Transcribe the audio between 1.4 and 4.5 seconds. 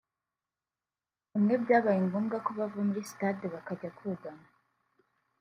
byabaye ngombwa ko bava muri sitade bakajya kugama